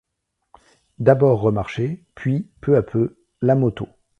[0.97, 3.87] D'abord remarcher, puis peu à peu, la moto.